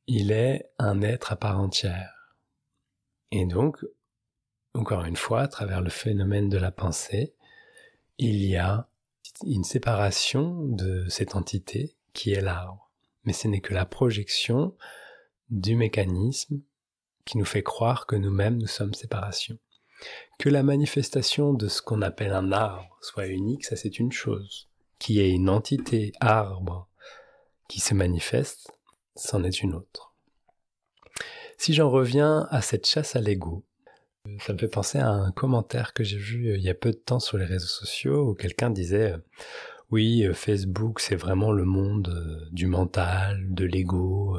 il 0.08 0.32
est 0.32 0.70
un 0.80 1.02
être 1.02 1.32
à 1.32 1.36
part 1.36 1.60
entière. 1.60 2.36
Et 3.32 3.46
donc, 3.46 3.84
encore 4.74 5.06
une 5.06 5.16
fois, 5.16 5.42
à 5.42 5.48
travers 5.48 5.82
le 5.82 5.90
phénomène 5.90 6.50
de 6.50 6.58
la 6.58 6.72
pensée, 6.72 7.34
il 8.18 8.44
y 8.44 8.58
a 8.58 8.88
une 9.46 9.64
séparation 9.64 10.66
de 10.68 11.08
cette 11.10 11.36
entité 11.36 11.96
qui 12.14 12.34
est 12.34 12.42
l'arbre. 12.42 12.92
Mais 13.24 13.34
ce 13.34 13.48
n'est 13.48 13.62
que 13.62 13.74
la 13.74 13.86
projection 13.86 14.76
du 15.50 15.76
mécanisme 15.76 16.62
qui 17.26 17.38
nous 17.38 17.46
fait 17.46 17.64
croire 17.64 18.06
que 18.06 18.16
nous-mêmes 18.16 18.58
nous 18.58 18.68
sommes 18.68 18.94
séparation. 18.94 19.58
Que 20.40 20.50
la 20.50 20.64
manifestation 20.64 21.54
de 21.54 21.68
ce 21.68 21.82
qu'on 21.82 22.02
appelle 22.02 22.34
un 22.34 22.52
arbre 22.52 22.98
soit 23.02 23.28
unique, 23.28 23.66
ça 23.66 23.76
c'est 23.76 24.00
une 24.00 24.12
chose. 24.12 24.70
Qu'il 25.00 25.16
y 25.16 25.20
ait 25.20 25.32
une 25.32 25.50
entité 25.50 26.14
arbre 26.20 26.88
qui 27.68 27.80
se 27.80 27.94
manifeste, 27.94 28.72
c'en 29.16 29.44
est 29.44 29.62
une 29.62 29.74
autre. 29.74 30.14
Si 31.58 31.74
j'en 31.74 31.90
reviens 31.90 32.48
à 32.50 32.62
cette 32.62 32.88
chasse 32.88 33.16
à 33.16 33.22
l'ego, 33.22 33.64
ça 34.40 34.54
me 34.54 34.58
fait 34.58 34.68
penser 34.68 35.00
à 35.00 35.10
un 35.10 35.32
commentaire 35.32 35.94
que 35.94 36.04
j'ai 36.04 36.18
vu 36.18 36.48
euh, 36.48 36.58
il 36.58 36.64
y 36.64 36.70
a 36.70 36.74
peu 36.74 36.92
de 36.92 36.98
temps 36.98 37.20
sur 37.20 37.38
les 37.38 37.46
réseaux 37.46 37.68
sociaux 37.68 38.30
où 38.30 38.34
quelqu'un 38.34 38.70
disait 38.70 39.12
euh, 39.12 39.18
oui, 39.92 40.26
euh, 40.26 40.34
Facebook 40.34 41.00
c'est 41.02 41.16
vraiment 41.16 41.52
le 41.52 41.66
monde 41.66 42.48
du 42.52 42.68
mental, 42.68 43.54
de 43.54 43.66
l'ego, 43.66 44.38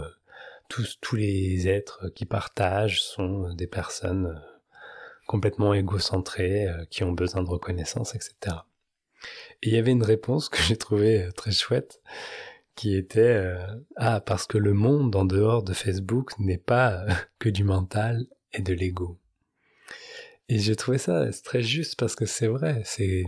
tous, 0.68 0.98
tous 1.00 1.16
les 1.16 1.68
êtres 1.68 2.08
qui 2.14 2.24
partagent 2.24 3.02
sont 3.02 3.52
des 3.52 3.66
personnes 3.66 4.40
complètement 5.26 5.74
égocentrées, 5.74 6.66
qui 6.90 7.04
ont 7.04 7.12
besoin 7.12 7.42
de 7.42 7.48
reconnaissance, 7.48 8.14
etc. 8.14 8.56
Et 9.62 9.68
il 9.68 9.74
y 9.74 9.78
avait 9.78 9.92
une 9.92 10.02
réponse 10.02 10.48
que 10.48 10.58
j'ai 10.58 10.76
trouvée 10.76 11.28
très 11.36 11.52
chouette, 11.52 12.00
qui 12.74 12.96
était 12.96 13.54
ah 13.96 14.20
parce 14.20 14.46
que 14.46 14.58
le 14.58 14.72
monde 14.72 15.14
en 15.16 15.24
dehors 15.24 15.62
de 15.62 15.72
Facebook 15.72 16.38
n'est 16.38 16.58
pas 16.58 17.04
que 17.38 17.48
du 17.48 17.64
mental 17.64 18.26
et 18.52 18.62
de 18.62 18.74
l'ego. 18.74 19.18
Et 20.48 20.58
j'ai 20.58 20.76
trouvé 20.76 20.98
ça 20.98 21.26
très 21.42 21.62
juste 21.62 21.98
parce 21.98 22.14
que 22.14 22.26
c'est 22.26 22.48
vrai, 22.48 22.82
c'est 22.84 23.24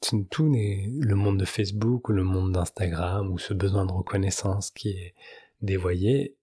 tout 0.00 0.44
le 0.44 1.14
monde 1.14 1.38
de 1.38 1.44
Facebook 1.44 2.08
ou 2.08 2.12
le 2.12 2.24
monde 2.24 2.52
d'Instagram 2.52 3.30
ou 3.32 3.38
ce 3.38 3.54
besoin 3.54 3.86
de 3.86 3.92
reconnaissance 3.92 4.70
qui 4.70 4.90
est 4.90 5.14
dévoyé 5.62 6.36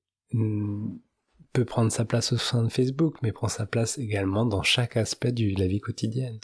peut 1.54 1.66
prendre 1.66 1.92
sa 1.92 2.06
place 2.06 2.32
au 2.34 2.38
sein 2.38 2.64
de 2.64 2.70
Facebook, 2.70 3.16
mais 3.22 3.32
prend 3.32 3.48
sa 3.48 3.66
place 3.66 3.98
également 3.98 4.46
dans 4.46 4.64
chaque 4.64 4.98
aspect 4.98 5.32
de 5.32 5.60
la 5.60 5.68
vie 5.68 5.82
quotidienne. 5.82 6.40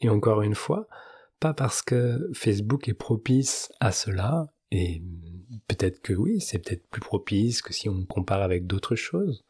Et 0.00 0.08
encore 0.08 0.42
une 0.42 0.54
fois, 0.54 0.88
pas 1.40 1.54
parce 1.54 1.82
que 1.82 2.30
Facebook 2.32 2.88
est 2.88 2.94
propice 2.94 3.70
à 3.80 3.92
cela, 3.92 4.52
et 4.70 5.02
peut-être 5.68 6.00
que 6.00 6.14
oui, 6.14 6.40
c'est 6.40 6.58
peut-être 6.58 6.86
plus 6.88 7.00
propice 7.00 7.60
que 7.62 7.72
si 7.72 7.88
on 7.88 8.04
compare 8.04 8.42
avec 8.42 8.66
d'autres 8.66 8.96
choses, 8.96 9.44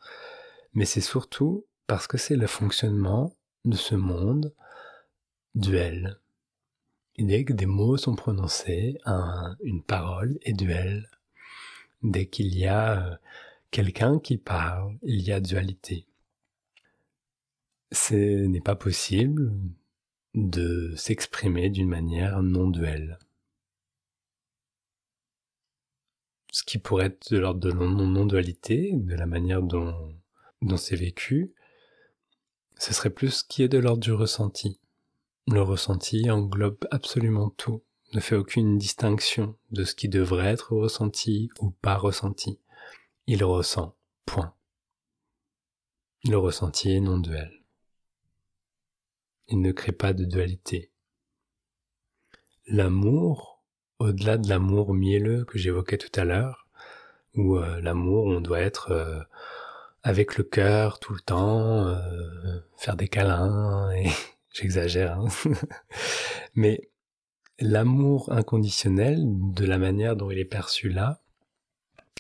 mais 0.75 0.85
c'est 0.85 1.01
surtout 1.01 1.67
parce 1.87 2.07
que 2.07 2.19
c'est 2.19 2.37
le 2.37 2.47
fonctionnement 2.47 3.37
de 3.65 3.77
ce 3.77 3.95
monde 3.95 4.53
duel. 5.55 6.19
dès 7.19 7.45
que 7.45 7.53
des 7.53 7.67
mots 7.67 7.97
sont 7.97 8.17
prononcés, 8.17 8.99
une 9.63 9.83
parole 9.83 10.39
est 10.43 10.55
duel. 10.55 11.09
Dès 12.03 12.27
qu'il 12.27 12.57
y 12.57 12.67
a 12.67 13.07
euh, 13.07 13.17
quelqu'un 13.73 14.21
qui 14.21 14.37
parle, 14.37 14.97
il 15.03 15.23
y 15.23 15.33
a 15.33 15.41
dualité. 15.41 16.07
Ce 17.91 18.15
n'est 18.15 18.61
pas 18.61 18.77
possible 18.77 19.53
de 20.35 20.95
s'exprimer 20.97 21.71
d'une 21.71 21.89
manière 21.89 22.43
non 22.43 22.69
duelle. 22.69 23.19
Ce 26.53 26.63
qui 26.63 26.79
pourrait 26.79 27.07
être 27.07 27.33
de 27.33 27.39
l'ordre 27.39 27.61
de 27.61 27.73
non-dualité, 27.73 28.93
de 28.95 29.15
la 29.15 29.27
manière 29.27 29.63
dont, 29.63 30.15
dont 30.61 30.77
c'est 30.77 30.97
vécu, 30.97 31.53
ce 32.79 32.93
serait 32.93 33.11
plus 33.11 33.31
ce 33.31 33.45
qui 33.45 33.63
est 33.63 33.69
de 33.69 33.79
l'ordre 33.79 34.03
du 34.03 34.13
ressenti. 34.13 34.79
Le 35.49 35.63
ressenti 35.63 36.31
englobe 36.31 36.87
absolument 36.91 37.49
tout, 37.49 37.83
ne 38.13 38.21
fait 38.21 38.37
aucune 38.37 38.77
distinction 38.77 39.57
de 39.71 39.85
ce 39.85 39.95
qui 39.95 40.11
devrait 40.11 40.53
être 40.53 40.77
ressenti 40.77 41.49
ou 41.61 41.71
pas 41.71 41.97
ressenti. 41.97 42.59
Il 43.29 43.45
ressent, 43.45 43.97
point. 44.27 44.53
Le 46.25 46.37
ressenti 46.37 46.91
est 46.93 47.01
non 47.01 47.19
duel. 47.19 47.53
Il 49.47 49.61
ne 49.61 49.71
crée 49.71 49.93
pas 49.93 50.13
de 50.13 50.25
dualité. 50.25 50.91
L'amour, 52.67 53.63
au-delà 54.01 54.39
de 54.39 54.49
l'amour 54.49 54.93
mielleux 54.93 55.45
que 55.45 55.57
j'évoquais 55.57 55.99
tout 55.99 56.11
à 56.19 56.25
l'heure, 56.25 56.67
où 57.35 57.57
euh, 57.57 57.81
l'amour, 57.81 58.27
on 58.27 58.41
doit 58.41 58.61
être 58.61 58.91
euh, 58.91 59.21
avec 60.03 60.37
le 60.37 60.43
cœur 60.43 60.99
tout 60.99 61.15
le 61.15 61.21
temps, 61.21 61.87
euh, 61.87 62.61
faire 62.77 62.97
des 62.97 63.09
câlins, 63.09 63.91
et 63.93 64.09
j'exagère, 64.53 65.21
hein. 65.21 65.29
mais 66.55 66.91
l'amour 67.61 68.33
inconditionnel, 68.33 69.23
de 69.25 69.65
la 69.65 69.79
manière 69.79 70.17
dont 70.17 70.31
il 70.31 70.39
est 70.39 70.45
perçu 70.45 70.89
là, 70.89 71.22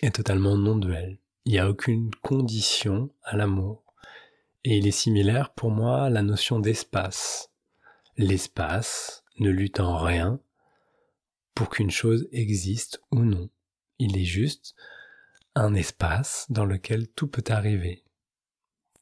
est 0.02 0.16
totalement 0.16 0.56
non 0.56 0.76
duel. 0.76 1.18
Il 1.44 1.52
n'y 1.52 1.58
a 1.58 1.68
aucune 1.68 2.10
condition 2.22 3.10
à 3.22 3.36
l'amour. 3.36 3.84
Et 4.64 4.78
il 4.78 4.86
est 4.86 4.90
similaire 4.90 5.52
pour 5.54 5.70
moi 5.70 6.04
à 6.04 6.10
la 6.10 6.22
notion 6.22 6.60
d'espace. 6.60 7.50
L'espace 8.16 9.24
ne 9.38 9.50
lutte 9.50 9.80
en 9.80 9.96
rien 9.98 10.40
pour 11.54 11.68
qu'une 11.68 11.90
chose 11.90 12.28
existe 12.32 13.00
ou 13.10 13.20
non. 13.20 13.48
Il 13.98 14.16
est 14.16 14.24
juste 14.24 14.74
un 15.54 15.74
espace 15.74 16.46
dans 16.48 16.64
lequel 16.64 17.08
tout 17.08 17.28
peut 17.28 17.44
arriver. 17.48 18.04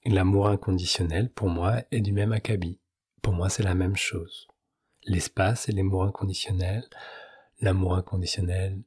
L'amour 0.05 0.49
inconditionnel, 0.49 1.31
pour 1.31 1.49
moi, 1.49 1.83
est 1.91 2.01
du 2.01 2.13
même 2.13 2.33
acabit. 2.33 2.81
Pour 3.23 3.35
moi, 3.35 3.51
c'est 3.51 3.63
la 3.63 3.75
même 3.75 3.97
chose. 3.97 4.49
L'espace 5.05 5.69
est 5.69 5.73
l'amour 5.73 6.05
inconditionnel. 6.05 6.89
L'amour 7.61 7.95
inconditionnel 7.95 8.83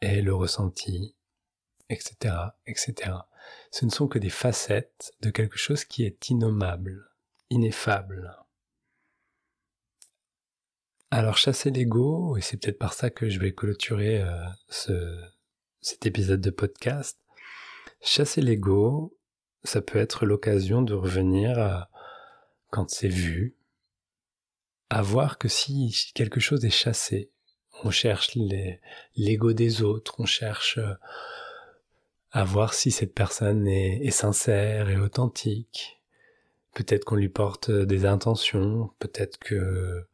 est 0.00 0.22
le 0.22 0.34
ressenti, 0.34 1.14
etc., 1.88 2.34
etc. 2.66 3.12
Ce 3.70 3.84
ne 3.84 3.90
sont 3.90 4.08
que 4.08 4.18
des 4.18 4.30
facettes 4.30 5.12
de 5.20 5.30
quelque 5.30 5.58
chose 5.58 5.84
qui 5.84 6.04
est 6.04 6.30
innommable, 6.30 7.10
ineffable. 7.50 8.36
Alors 11.10 11.38
chasser 11.38 11.70
l'ego, 11.70 12.36
et 12.36 12.42
c'est 12.42 12.58
peut-être 12.58 12.78
par 12.78 12.92
ça 12.92 13.08
que 13.10 13.30
je 13.30 13.38
vais 13.38 13.54
clôturer 13.54 14.20
euh, 14.20 14.44
ce, 14.68 15.18
cet 15.80 16.04
épisode 16.04 16.42
de 16.42 16.50
podcast, 16.50 17.18
chasser 18.02 18.42
l'ego, 18.42 19.16
ça 19.64 19.80
peut 19.80 19.98
être 19.98 20.26
l'occasion 20.26 20.82
de 20.82 20.94
revenir 20.94 21.58
à, 21.58 21.90
quand 22.70 22.90
c'est 22.90 23.08
vu, 23.08 23.56
à 24.90 25.02
voir 25.02 25.38
que 25.38 25.48
si 25.48 25.94
quelque 26.14 26.40
chose 26.40 26.64
est 26.64 26.70
chassé, 26.70 27.30
on 27.84 27.90
cherche 27.90 28.36
l'ego 29.16 29.52
des 29.52 29.82
autres, 29.82 30.16
on 30.18 30.26
cherche 30.26 30.78
euh, 30.78 30.94
à 32.32 32.44
voir 32.44 32.74
si 32.74 32.90
cette 32.90 33.14
personne 33.14 33.66
est, 33.66 34.10
sincère 34.10 34.90
et 34.90 34.96
authentique. 34.96 36.00
Peut-être 36.74 37.04
qu'on 37.04 37.16
lui 37.16 37.28
porte 37.28 37.70
des 37.70 38.04
intentions, 38.04 38.90
peut-être 38.98 39.38
que 39.38 40.04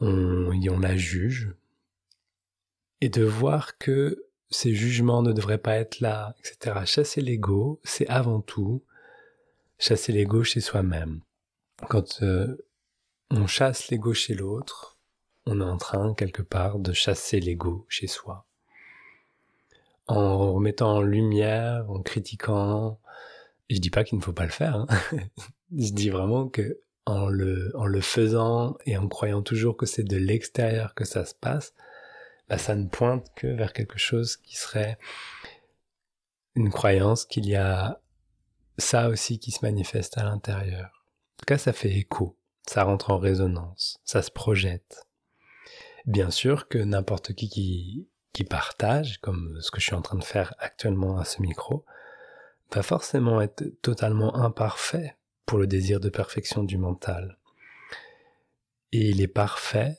on, 0.00 0.52
on 0.52 0.78
la 0.78 0.96
juge, 0.96 1.54
et 3.00 3.08
de 3.08 3.24
voir 3.24 3.78
que 3.78 4.24
ces 4.50 4.74
jugements 4.74 5.22
ne 5.22 5.32
devraient 5.32 5.58
pas 5.58 5.76
être 5.76 6.00
là, 6.00 6.34
etc. 6.38 6.80
Chasser 6.84 7.20
l'ego, 7.20 7.80
c'est 7.84 8.06
avant 8.08 8.40
tout 8.40 8.82
chasser 9.78 10.12
l'ego 10.12 10.44
chez 10.44 10.60
soi-même. 10.60 11.20
Quand 11.88 12.22
euh, 12.22 12.56
on 13.30 13.46
chasse 13.46 13.88
l'ego 13.88 14.14
chez 14.14 14.34
l'autre, 14.34 14.95
on 15.46 15.60
est 15.60 15.64
en 15.64 15.76
train 15.76 16.14
quelque 16.14 16.42
part 16.42 16.78
de 16.78 16.92
chasser 16.92 17.40
l'ego 17.40 17.86
chez 17.88 18.06
soi. 18.06 18.46
En 20.08 20.52
remettant 20.52 20.96
en 20.96 21.02
lumière, 21.02 21.90
en 21.90 22.02
critiquant, 22.02 23.00
je 23.70 23.78
dis 23.78 23.90
pas 23.90 24.04
qu'il 24.04 24.18
ne 24.18 24.22
faut 24.22 24.32
pas 24.32 24.44
le 24.44 24.50
faire, 24.50 24.76
hein. 24.76 24.86
je 25.76 25.92
dis 25.92 26.10
vraiment 26.10 26.48
que 26.48 26.80
en 27.06 27.28
le, 27.28 28.00
faisant 28.00 28.76
et 28.84 28.96
en 28.96 29.08
croyant 29.08 29.42
toujours 29.42 29.76
que 29.76 29.86
c'est 29.86 30.02
de 30.02 30.16
l'extérieur 30.16 30.94
que 30.94 31.04
ça 31.04 31.24
se 31.24 31.34
passe, 31.34 31.72
bah, 32.48 32.58
ça 32.58 32.74
ne 32.74 32.88
pointe 32.88 33.32
que 33.36 33.46
vers 33.46 33.72
quelque 33.72 33.98
chose 33.98 34.36
qui 34.36 34.56
serait 34.56 34.98
une 36.56 36.70
croyance 36.70 37.24
qu'il 37.24 37.46
y 37.46 37.54
a 37.54 38.00
ça 38.78 39.08
aussi 39.08 39.38
qui 39.38 39.52
se 39.52 39.64
manifeste 39.64 40.18
à 40.18 40.24
l'intérieur. 40.24 41.04
En 41.34 41.38
tout 41.38 41.46
cas, 41.46 41.58
ça 41.58 41.72
fait 41.72 41.92
écho, 41.92 42.36
ça 42.66 42.82
rentre 42.82 43.10
en 43.10 43.18
résonance, 43.18 44.00
ça 44.04 44.22
se 44.22 44.30
projette. 44.30 45.06
Bien 46.06 46.30
sûr 46.30 46.68
que 46.68 46.78
n'importe 46.78 47.34
qui, 47.34 48.08
qui 48.32 48.44
partage, 48.44 49.18
comme 49.18 49.58
ce 49.60 49.70
que 49.70 49.80
je 49.80 49.86
suis 49.86 49.94
en 49.94 50.02
train 50.02 50.18
de 50.18 50.24
faire 50.24 50.54
actuellement 50.58 51.18
à 51.18 51.24
ce 51.24 51.42
micro, 51.42 51.84
va 52.72 52.82
forcément 52.82 53.40
être 53.40 53.64
totalement 53.82 54.36
imparfait 54.36 55.16
pour 55.46 55.58
le 55.58 55.66
désir 55.66 55.98
de 55.98 56.08
perfection 56.08 56.62
du 56.62 56.78
mental. 56.78 57.38
Et 58.92 59.10
il 59.10 59.20
est 59.20 59.28
parfait 59.28 59.98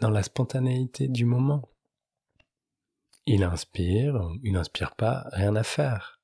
dans 0.00 0.10
la 0.10 0.22
spontanéité 0.22 1.08
du 1.08 1.24
moment. 1.24 1.68
Il 3.26 3.44
inspire, 3.44 4.30
il 4.42 4.54
n'inspire 4.54 4.96
pas, 4.96 5.26
rien 5.32 5.54
à 5.54 5.62
faire. 5.62 6.20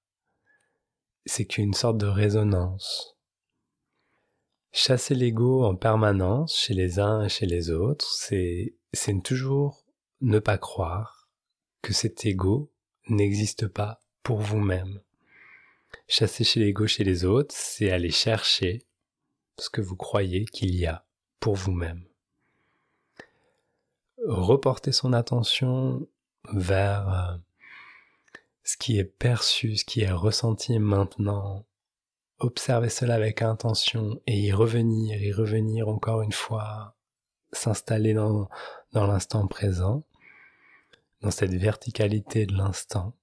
C'est 1.27 1.45
qu'une 1.45 1.75
sorte 1.75 1.99
de 1.99 2.07
résonance. 2.07 3.18
Chasser 4.73 5.15
l'ego 5.15 5.65
en 5.65 5.77
permanence 5.77 6.57
chez 6.57 6.75
les 6.75 6.99
uns 6.99 7.25
et 7.25 7.29
chez 7.29 7.47
les 7.47 7.71
autres, 7.71 8.07
c'est, 8.13 8.75
toujours 9.25 9.85
ne 10.21 10.39
pas 10.39 10.59
croire 10.59 11.29
que 11.83 11.93
cet 11.93 12.27
ego 12.27 12.71
n'existe 13.09 13.67
pas 13.67 14.01
pour 14.23 14.41
vous-même. 14.41 15.01
Chasser 16.07 16.45
chez 16.45 16.61
l'ego 16.61 16.87
chez 16.87 17.05
les 17.05 17.25
autres, 17.25 17.55
c'est 17.57 17.91
aller 17.91 18.11
chercher 18.11 18.85
ce 19.59 19.71
que 19.71 19.81
vous 19.81 19.97
croyez 19.97 20.45
qu'il 20.45 20.75
y 20.75 20.87
a 20.87 21.07
pour 21.41 21.55
vous-même. 21.55 22.05
Reporter 24.27 24.93
son 24.93 25.13
attention 25.13 26.07
vers 26.53 27.09
euh, 27.09 27.37
ce 28.65 28.77
qui 28.77 28.99
est 28.99 29.05
perçu, 29.05 29.77
ce 29.77 29.85
qui 29.85 30.03
est 30.03 30.11
ressenti 30.11 30.79
maintenant. 30.79 31.65
Observer 32.41 32.89
cela 32.89 33.15
avec 33.15 33.43
intention 33.43 34.21
et 34.29 34.39
y 34.39 34.53
revenir, 34.53 35.21
y 35.21 35.33
revenir 35.33 35.89
encore 35.89 36.23
une 36.23 36.33
fois, 36.33 36.97
s'installer 37.53 38.15
dans, 38.15 38.49
l'instant 38.93 39.47
présent, 39.49 40.05
dans 41.21 41.33
cette 41.33 41.55
verticalité 41.55 42.47
de 42.47 42.55
l'instant, 42.55 43.17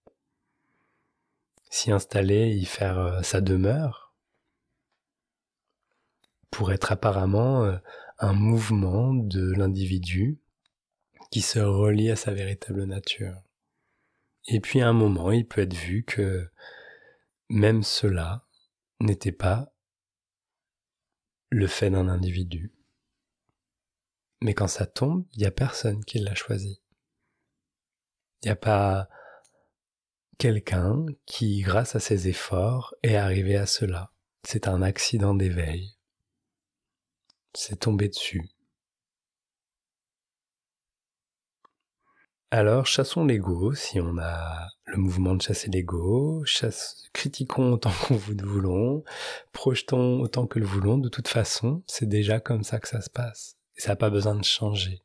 s'y 1.69 1.93
installer, 1.93 2.49
y 2.49 2.65
faire 2.65 2.99
euh, 2.99 3.21
sa 3.21 3.39
demeure, 3.39 4.13
pour 6.51 6.73
être 6.73 6.91
apparemment 6.91 7.63
euh, 7.63 7.77
un 8.19 8.33
mouvement 8.33 9.13
de 9.13 9.53
l'individu 9.53 10.39
qui 11.31 11.41
se 11.41 11.59
relie 11.59 12.11
à 12.11 12.15
sa 12.17 12.33
véritable 12.33 12.83
nature. 12.83 13.41
Et 14.47 14.59
puis 14.59 14.81
à 14.81 14.89
un 14.89 14.93
moment, 14.93 15.31
il 15.31 15.47
peut 15.47 15.61
être 15.61 15.73
vu 15.73 16.03
que 16.03 16.49
même 17.49 17.83
cela 17.83 18.44
n'était 18.99 19.31
pas 19.31 19.71
le 21.49 21.67
fait 21.67 21.89
d'un 21.89 22.07
individu. 22.07 22.73
Mais 24.41 24.53
quand 24.53 24.67
ça 24.67 24.85
tombe, 24.85 25.25
il 25.33 25.39
n'y 25.39 25.45
a 25.45 25.51
personne 25.51 26.03
qui 26.03 26.19
l'a 26.19 26.35
choisi. 26.35 26.81
Il 28.41 28.47
n'y 28.47 28.51
a 28.51 28.55
pas 28.55 29.09
quelqu'un 30.37 31.05
qui, 31.25 31.61
grâce 31.61 31.95
à 31.95 31.99
ses 31.99 32.27
efforts, 32.27 32.93
est 33.03 33.15
arrivé 33.15 33.55
à 33.55 33.65
cela. 33.65 34.11
C'est 34.43 34.67
un 34.67 34.81
accident 34.81 35.33
d'éveil. 35.33 35.97
C'est 37.53 37.79
tombé 37.79 38.09
dessus. 38.09 38.49
Alors, 42.51 42.85
chassons 42.85 43.25
l'ego, 43.25 43.73
si 43.73 43.99
on 43.99 44.17
a 44.17 44.67
le 44.95 45.01
mouvement 45.01 45.35
de 45.35 45.41
chasser 45.41 45.69
l'ego, 45.69 46.43
chasse, 46.45 47.03
critiquons 47.13 47.73
autant 47.73 47.91
qu'on 48.07 48.15
vous 48.15 48.33
voulons, 48.43 49.03
projetons 49.51 50.21
autant 50.21 50.47
que 50.47 50.59
le 50.59 50.65
voulons, 50.65 50.97
de 50.97 51.09
toute 51.09 51.27
façon, 51.27 51.83
c'est 51.87 52.07
déjà 52.07 52.39
comme 52.39 52.63
ça 52.63 52.79
que 52.79 52.87
ça 52.87 53.01
se 53.01 53.09
passe. 53.09 53.57
Et 53.77 53.81
ça 53.81 53.89
n'a 53.89 53.95
pas 53.97 54.09
besoin 54.09 54.35
de 54.35 54.43
changer. 54.43 55.01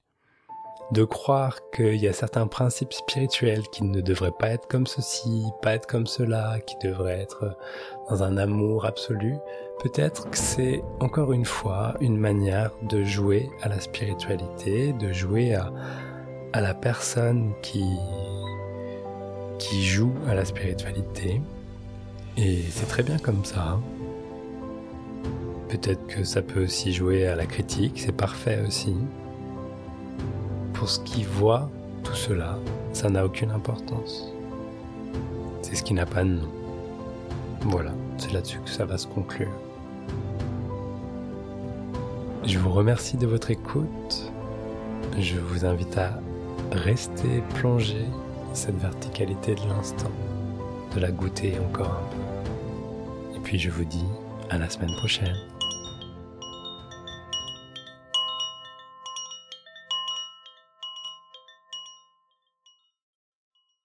De 0.93 1.05
croire 1.05 1.59
qu'il 1.71 1.97
y 1.97 2.09
a 2.09 2.13
certains 2.13 2.47
principes 2.47 2.93
spirituels 2.93 3.63
qui 3.73 3.85
ne 3.85 4.01
devraient 4.01 4.33
pas 4.37 4.49
être 4.49 4.67
comme 4.67 4.87
ceci, 4.87 5.45
pas 5.63 5.75
être 5.75 5.87
comme 5.87 6.07
cela, 6.07 6.59
qui 6.61 6.77
devraient 6.83 7.21
être 7.21 7.57
dans 8.09 8.23
un 8.23 8.37
amour 8.37 8.85
absolu, 8.87 9.37
peut-être 9.83 10.31
que 10.31 10.39
c'est 10.39 10.83
encore 11.01 11.33
une 11.33 11.45
fois 11.45 11.95
une 12.01 12.17
manière 12.17 12.73
de 12.83 13.05
jouer 13.05 13.49
à 13.63 13.69
la 13.69 13.81
spiritualité, 13.81 14.93
de 14.93 15.13
jouer 15.13 15.55
à 15.55 16.61
la 16.61 16.75
personne 16.75 17.55
qui, 17.63 17.85
qui 19.61 19.85
joue 19.85 20.13
à 20.27 20.35
la 20.35 20.45
spiritualité. 20.45 21.41
Et 22.37 22.63
c'est 22.71 22.89
très 22.89 23.03
bien 23.03 23.19
comme 23.19 23.45
ça. 23.45 23.79
Peut-être 25.69 26.05
que 26.09 26.25
ça 26.25 26.43
peut 26.43 26.65
aussi 26.65 26.93
jouer 26.93 27.27
à 27.27 27.37
la 27.37 27.47
critique, 27.47 28.01
c'est 28.01 28.17
parfait 28.17 28.61
aussi. 28.67 28.97
Pour 30.73 30.89
ce 30.89 30.99
qui 31.01 31.23
voit 31.23 31.71
tout 32.03 32.15
cela, 32.15 32.59
ça 32.93 33.11
n'a 33.11 33.25
aucune 33.25 33.51
importance. 33.51 34.33
C'est 35.63 35.77
ce 35.77 35.83
qui 35.83 35.95
n'a 35.95 36.07
pas 36.07 36.25
de 36.25 36.31
nom. 36.31 36.49
Voilà, 37.61 37.93
c'est 38.17 38.33
là-dessus 38.33 38.59
que 38.65 38.71
ça 38.71 38.87
va 38.87 38.97
se 38.97 39.07
conclure. 39.07 39.53
Je 42.45 42.59
vous 42.59 42.73
remercie 42.73 43.19
de 43.19 43.27
votre 43.27 43.51
écoute. 43.51 44.33
Je 45.19 45.37
vous 45.37 45.67
invite 45.67 45.99
à 45.99 46.19
rester 46.73 47.43
plongé 47.57 48.07
cette 48.53 48.77
verticalité 48.77 49.55
de 49.55 49.69
l'instant, 49.69 50.11
de 50.95 51.01
la 51.01 51.11
goûter 51.11 51.59
encore. 51.59 52.03
Et 53.37 53.41
puis 53.41 53.59
je 53.59 53.71
vous 53.71 53.85
dis 53.85 54.07
à 54.51 54.59
la 54.59 54.69
semaine 54.69 54.95
prochaine. 54.97 55.37